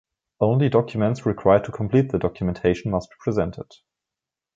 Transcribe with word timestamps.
Only 0.39 0.67
documents 0.67 1.27
required 1.27 1.63
to 1.65 1.71
complete 1.71 2.11
the 2.11 2.17
documentation 2.17 2.89
must 2.89 3.11
be 3.11 3.15
presented. 3.19 3.67